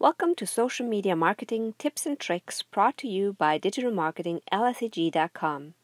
[0.00, 5.74] Welcome to Social Media Marketing Tips and Tricks brought to you by digitalmarketinglseg.com.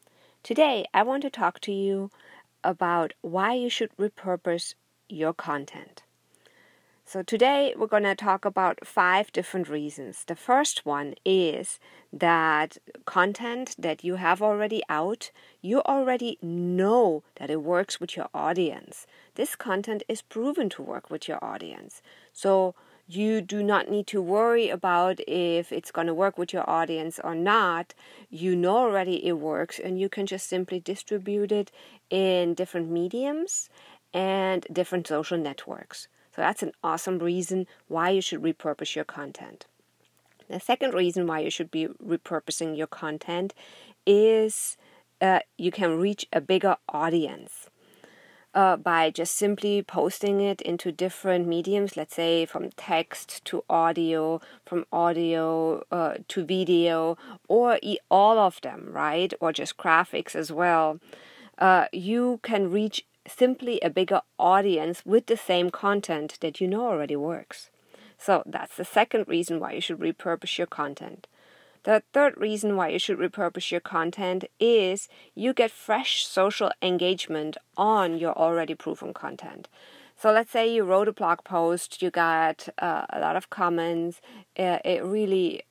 [0.41, 2.11] Today, I want to talk to you
[2.63, 4.75] about why you should repurpose
[5.09, 6.03] your content.
[7.03, 10.23] So, today we're going to talk about five different reasons.
[10.23, 11.77] The first one is
[12.13, 18.29] that content that you have already out, you already know that it works with your
[18.33, 19.07] audience.
[19.35, 22.01] This content is proven to work with your audience.
[22.31, 22.75] So,
[23.07, 27.19] you do not need to worry about if it's going to work with your audience
[27.23, 27.93] or not.
[28.29, 31.71] You know already it works, and you can just simply distribute it
[32.09, 33.69] in different mediums
[34.13, 36.07] and different social networks.
[36.35, 39.65] So that's an awesome reason why you should repurpose your content.
[40.49, 43.53] The second reason why you should be repurposing your content
[44.05, 44.77] is
[45.21, 47.69] uh, you can reach a bigger audience
[48.55, 54.39] uh, by just simply posting it into different mediums, let's say from text to audio,
[54.65, 57.17] from audio uh, to video,
[57.49, 59.33] or e- all of them, right?
[59.41, 60.99] Or just graphics as well.
[61.57, 66.87] Uh, you can reach simply a bigger audience with the same content that you know
[66.87, 67.69] already works.
[68.17, 71.27] So that's the second reason why you should repurpose your content.
[71.85, 77.57] The third reason why you should repurpose your content is you get fresh social engagement
[77.77, 79.69] on your already proven content.
[80.17, 84.19] So let's say you wrote a blog post, you got uh, a lot of comments,
[84.57, 85.61] uh, it really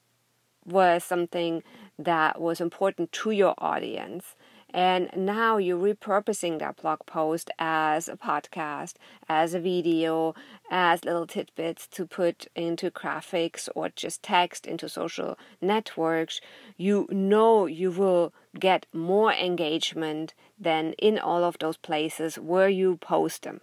[0.65, 1.65] was something
[1.99, 4.37] that was important to your audience.
[4.75, 8.95] And now you're repurposing that blog post as a podcast,
[9.29, 10.35] as a video,
[10.69, 16.41] as little tidbits to put into graphics or just text into social networks.
[16.77, 22.97] You know you will get more engagement than in all of those places where you
[22.97, 23.61] post them.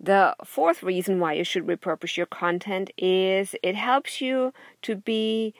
[0.00, 5.54] The fourth reason why you should repurpose your content is it helps you to be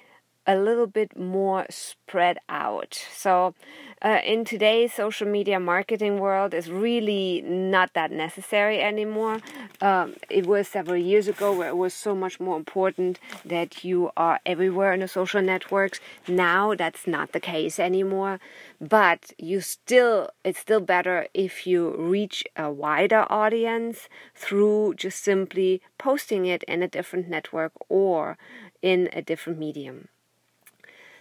[0.48, 2.98] a little bit more spread out.
[3.14, 3.54] So,
[4.00, 9.40] uh, in today's social media marketing world, is really not that necessary anymore.
[9.82, 14.10] Um, it was several years ago where it was so much more important that you
[14.16, 16.00] are everywhere in the social networks.
[16.26, 18.40] Now that's not the case anymore.
[18.80, 25.82] But you still, it's still better if you reach a wider audience through just simply
[25.98, 28.38] posting it in a different network or
[28.80, 30.08] in a different medium.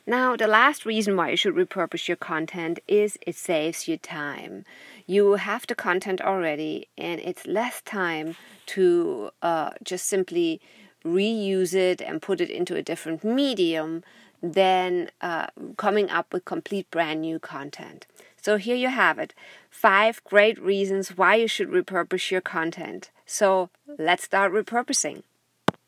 [0.09, 4.63] Now, the last reason why you should repurpose your content is it saves you time.
[5.06, 8.38] You have the content already, and it's less time
[8.68, 10.62] to uh, just simply
[11.03, 14.01] reuse it and put it into a different medium
[14.41, 18.07] than uh, coming up with complete brand new content.
[18.41, 19.34] So, here you have it
[19.69, 23.12] five great reasons why you should repurpose your content.
[23.25, 23.69] So,
[24.00, 25.24] let's start repurposing.